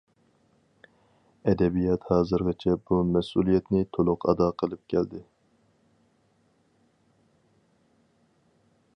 ئەدەبىيات 1.51 2.07
ھازىرغىچە 2.13 2.73
بۇ 2.87 2.97
مەسئۇلىيەتنى 3.09 3.83
تولۇق 3.97 4.25
ئادا 4.33 4.47
قىلىپ 4.61 4.83
كەلدى. 4.93 5.23